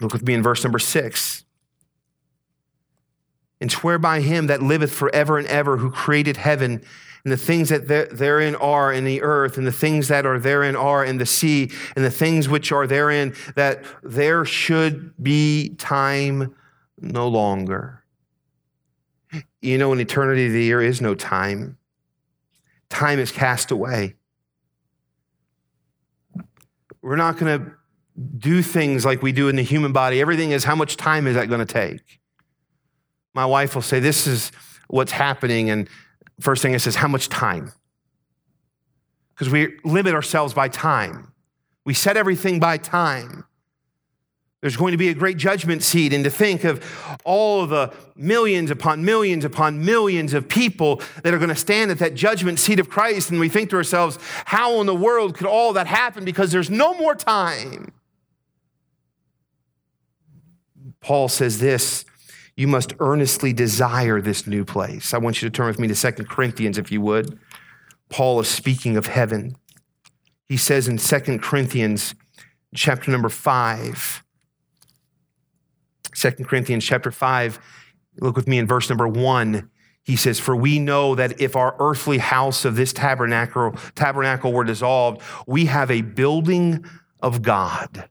[0.00, 1.44] Look with me in verse number 6.
[3.60, 6.82] And swear by him that liveth forever and ever, who created heaven
[7.26, 10.76] and the things that therein are in the earth, and the things that are therein
[10.76, 16.54] are in the sea, and the things which are therein, that there should be time
[17.00, 18.04] no longer.
[19.60, 21.78] You know, in eternity, of the year, there is no time.
[22.90, 24.14] Time is cast away.
[27.02, 27.72] We're not going to
[28.38, 30.20] do things like we do in the human body.
[30.20, 32.20] Everything is how much time is that going to take?
[33.34, 34.52] My wife will say, This is
[34.86, 35.70] what's happening.
[35.70, 35.88] And
[36.40, 37.72] First thing it says, how much time?
[39.34, 41.32] Because we limit ourselves by time.
[41.84, 43.44] We set everything by time.
[44.60, 46.82] There's going to be a great judgment seat, and to think of
[47.24, 51.90] all of the millions upon millions upon millions of people that are going to stand
[51.90, 55.36] at that judgment seat of Christ, and we think to ourselves, how in the world
[55.36, 56.24] could all that happen?
[56.24, 57.92] Because there's no more time.
[61.00, 62.04] Paul says this
[62.56, 65.12] you must earnestly desire this new place.
[65.12, 67.38] I want you to turn with me to Second Corinthians, if you would.
[68.08, 69.56] Paul is speaking of heaven.
[70.48, 72.14] He says in Second Corinthians,
[72.74, 74.24] chapter number 5,
[76.14, 77.58] 2 Corinthians chapter 5,
[78.20, 79.70] look with me in verse number 1.
[80.04, 84.64] He says, For we know that if our earthly house of this tabernacle, tabernacle were
[84.64, 86.86] dissolved, we have a building
[87.20, 88.08] of God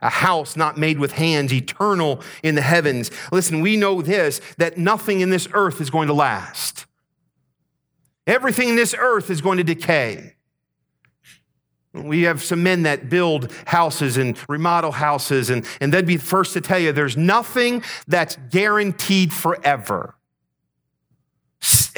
[0.00, 3.10] a house not made with hands, eternal in the heavens.
[3.32, 6.86] Listen, we know this that nothing in this earth is going to last.
[8.26, 10.34] Everything in this earth is going to decay.
[11.94, 16.24] We have some men that build houses and remodel houses, and, and they'd be the
[16.24, 20.14] first to tell you there's nothing that's guaranteed forever.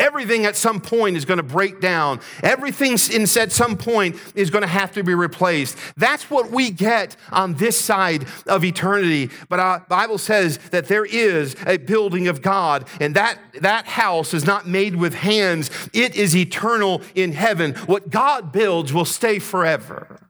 [0.01, 2.21] Everything at some point is going to break down.
[2.43, 5.77] Everything in at some point is going to have to be replaced.
[5.97, 9.31] That's what we get on this side of eternity.
[9.51, 14.33] But our Bible says that there is a building of God, and that, that house
[14.33, 15.71] is not made with hands.
[15.93, 17.75] It is eternal in heaven.
[17.87, 20.30] What God builds will stay forever.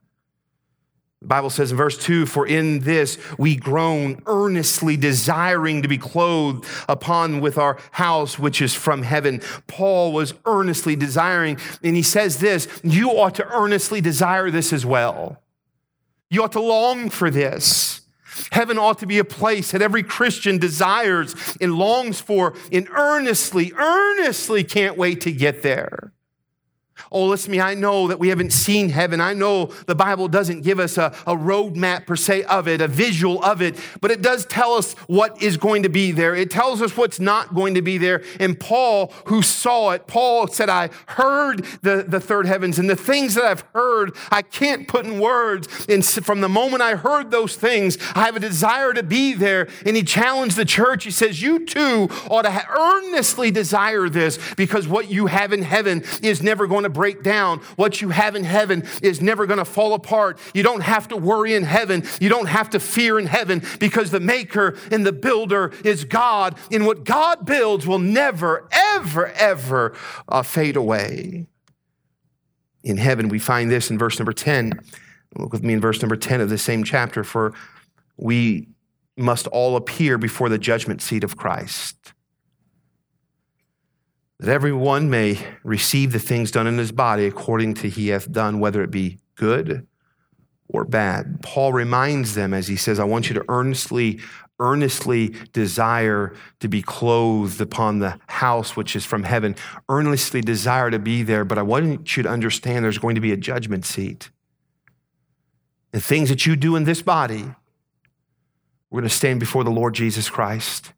[1.23, 6.67] Bible says in verse 2 For in this we groan, earnestly desiring to be clothed
[6.89, 9.43] upon with our house which is from heaven.
[9.67, 14.87] Paul was earnestly desiring, and he says this You ought to earnestly desire this as
[14.87, 15.43] well.
[16.31, 18.01] You ought to long for this.
[18.53, 23.73] Heaven ought to be a place that every Christian desires and longs for and earnestly,
[23.77, 26.13] earnestly can't wait to get there.
[27.11, 27.61] Oh, listen to me.
[27.61, 29.21] I know that we haven't seen heaven.
[29.21, 32.89] I know the Bible doesn't give us a, a roadmap per se of it, a
[32.89, 36.35] visual of it, but it does tell us what is going to be there.
[36.35, 38.23] It tells us what's not going to be there.
[38.39, 42.97] And Paul, who saw it, Paul said, I heard the, the third heavens, and the
[42.97, 45.87] things that I've heard, I can't put in words.
[45.89, 49.69] And from the moment I heard those things, I have a desire to be there.
[49.87, 51.05] And he challenged the church.
[51.05, 56.03] He says, You too ought to earnestly desire this because what you have in heaven
[56.23, 57.59] is never going to to break down.
[57.77, 60.39] What you have in heaven is never going to fall apart.
[60.55, 62.05] You don't have to worry in heaven.
[62.21, 66.57] You don't have to fear in heaven because the maker and the builder is God.
[66.71, 69.95] And what God builds will never, ever, ever
[70.29, 71.47] uh, fade away.
[72.83, 74.81] In heaven, we find this in verse number 10.
[75.37, 77.23] Look with me in verse number 10 of the same chapter.
[77.23, 77.53] For
[78.17, 78.69] we
[79.17, 82.15] must all appear before the judgment seat of Christ,
[84.41, 88.59] that everyone may receive the things done in his body according to he hath done,
[88.59, 89.87] whether it be good
[90.67, 91.43] or bad.
[91.43, 94.19] Paul reminds them as he says, I want you to earnestly,
[94.59, 99.57] earnestly desire to be clothed upon the house which is from heaven,
[99.91, 103.33] earnestly desire to be there, but I want you to understand there's going to be
[103.33, 104.31] a judgment seat.
[105.93, 107.45] The things that you do in this body,
[108.89, 110.95] we're going to stand before the Lord Jesus Christ.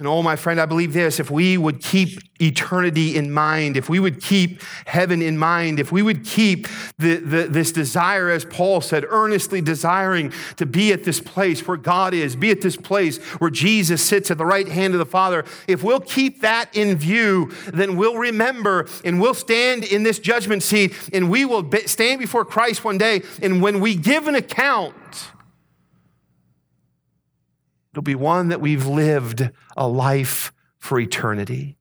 [0.00, 3.88] And oh, my friend, I believe this if we would keep eternity in mind, if
[3.88, 6.68] we would keep heaven in mind, if we would keep
[6.98, 11.76] the, the, this desire, as Paul said, earnestly desiring to be at this place where
[11.76, 15.06] God is, be at this place where Jesus sits at the right hand of the
[15.06, 20.20] Father, if we'll keep that in view, then we'll remember and we'll stand in this
[20.20, 23.22] judgment seat and we will stand before Christ one day.
[23.42, 24.94] And when we give an account,
[27.98, 31.76] It'll be one that we've lived a life for eternity.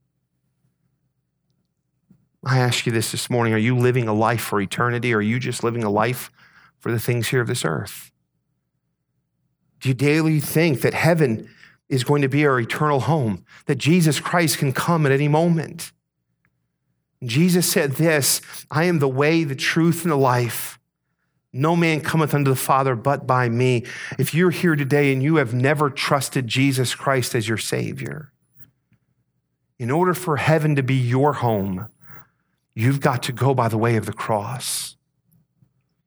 [2.43, 5.21] I ask you this this morning are you living a life for eternity or are
[5.21, 6.31] you just living a life
[6.79, 8.11] for the things here of this earth?
[9.79, 11.47] Do you daily think that heaven
[11.87, 15.91] is going to be our eternal home, that Jesus Christ can come at any moment?
[17.23, 18.41] Jesus said this
[18.71, 20.79] I am the way, the truth, and the life.
[21.57, 23.83] No man cometh unto the Father but by me.
[24.19, 28.31] If you're here today and you have never trusted Jesus Christ as your Savior,
[29.79, 31.87] in order for heaven to be your home,
[32.75, 34.95] you've got to go by the way of the cross.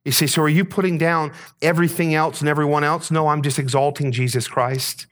[0.05, 1.31] You say, so are you putting down
[1.61, 3.11] everything else and everyone else?
[3.11, 5.05] No, I'm just exalting Jesus Christ.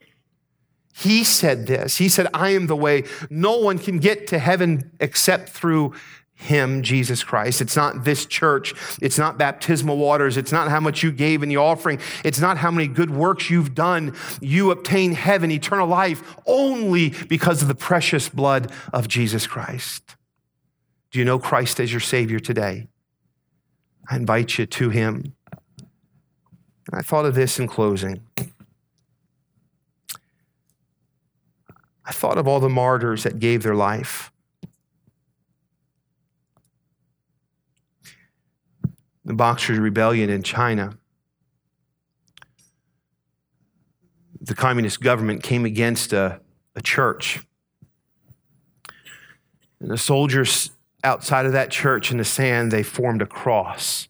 [0.92, 1.98] He said this.
[1.98, 3.04] He said, I am the way.
[3.30, 5.94] No one can get to heaven except through
[6.40, 7.60] him, Jesus Christ.
[7.60, 8.74] It's not this church.
[9.00, 10.36] It's not baptismal waters.
[10.36, 12.00] It's not how much you gave in the offering.
[12.24, 14.14] It's not how many good works you've done.
[14.40, 20.16] You obtain heaven, eternal life, only because of the precious blood of Jesus Christ.
[21.10, 22.88] Do you know Christ as your Savior today?
[24.08, 25.34] I invite you to Him.
[26.92, 28.22] I thought of this in closing.
[32.04, 34.29] I thought of all the martyrs that gave their life.
[39.30, 40.98] The Boxers' Rebellion in China,
[44.40, 46.40] the communist government came against a,
[46.74, 47.38] a church.
[49.78, 50.70] And the soldiers
[51.04, 54.08] outside of that church in the sand, they formed a cross.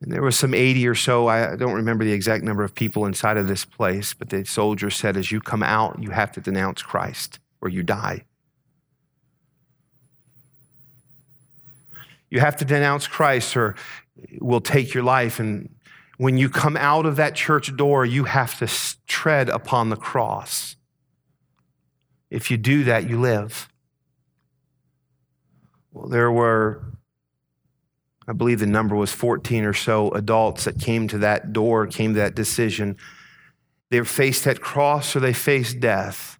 [0.00, 3.06] And there was some 80 or so, I don't remember the exact number of people
[3.06, 6.40] inside of this place, but the soldiers said, as you come out, you have to
[6.40, 8.24] denounce Christ or you die.
[12.32, 13.74] You have to denounce Christ or
[14.40, 15.38] we'll take your life.
[15.38, 15.68] And
[16.16, 20.76] when you come out of that church door, you have to tread upon the cross.
[22.30, 23.68] If you do that, you live.
[25.92, 26.82] Well, there were,
[28.26, 32.14] I believe the number was 14 or so adults that came to that door, came
[32.14, 32.96] to that decision.
[33.90, 36.38] They faced that cross or they faced death,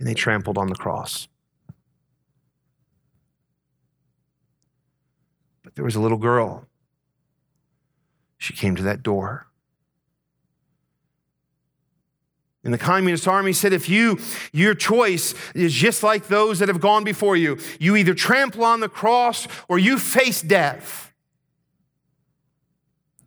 [0.00, 1.28] and they trampled on the cross.
[5.70, 6.66] But there was a little girl.
[8.38, 9.46] She came to that door.
[12.64, 14.18] And the communist army said, if you,
[14.52, 18.80] your choice is just like those that have gone before you, you either trample on
[18.80, 21.12] the cross or you face death.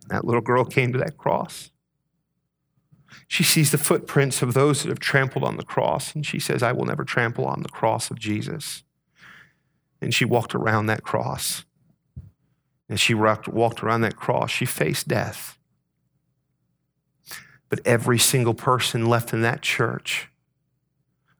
[0.09, 1.71] That little girl came to that cross.
[3.29, 6.61] She sees the footprints of those that have trampled on the cross, and she says,
[6.61, 8.83] I will never trample on the cross of Jesus.
[10.01, 11.63] And she walked around that cross.
[12.89, 15.57] As she walked around that cross, she faced death.
[17.69, 20.29] But every single person left in that church,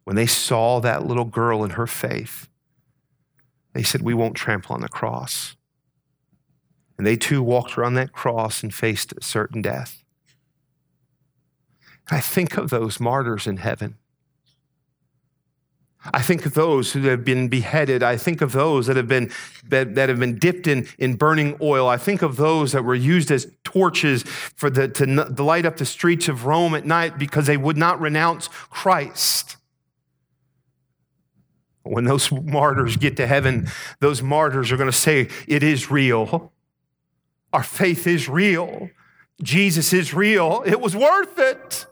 [0.04, 2.48] when they saw that little girl in her faith,
[3.74, 5.56] they said, We won't trample on the cross.
[6.98, 10.04] And they too walked around that cross and faced certain death.
[12.10, 13.98] I think of those martyrs in heaven.
[16.12, 18.04] I think of those who have been beheaded.
[18.04, 19.32] I think of those that have been,
[19.70, 21.88] that, that have been dipped in, in burning oil.
[21.88, 25.78] I think of those that were used as torches for the, to, to light up
[25.78, 29.56] the streets of Rome at night because they would not renounce Christ.
[31.84, 36.52] When those martyrs get to heaven, those martyrs are going to say, It is real.
[37.54, 38.90] Our faith is real.
[39.42, 40.64] Jesus is real.
[40.66, 41.86] It was worth it.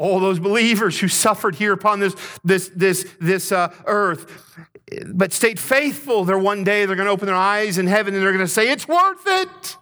[0.00, 4.66] All those believers who suffered here upon this, this, this, this uh, earth,
[5.12, 8.22] but stayed faithful, they're one day they're going to open their eyes in heaven and
[8.22, 9.76] they're going to say, It's worth it.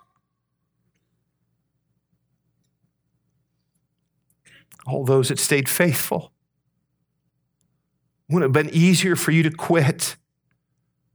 [4.89, 6.33] All those that stayed faithful.
[8.29, 10.17] Wouldn't it have been easier for you to quit?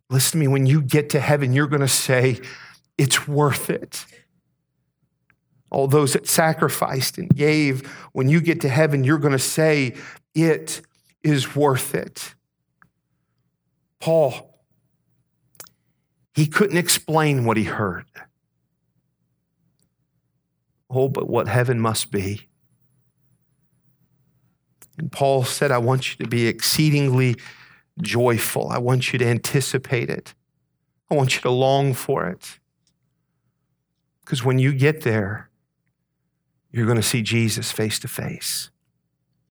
[0.10, 2.40] Listen to me, when you get to heaven, you're going to say,
[2.98, 4.06] It's worth it.
[5.74, 9.96] All those that sacrificed and gave, when you get to heaven, you're going to say,
[10.36, 10.82] It
[11.24, 12.36] is worth it.
[14.00, 14.60] Paul,
[16.36, 18.06] he couldn't explain what he heard.
[20.90, 22.48] Oh, but what heaven must be.
[24.98, 27.36] And Paul said, I want you to be exceedingly
[28.00, 28.70] joyful.
[28.70, 30.36] I want you to anticipate it.
[31.10, 32.60] I want you to long for it.
[34.24, 35.50] Because when you get there,
[36.74, 38.70] you're going to see Jesus face to face.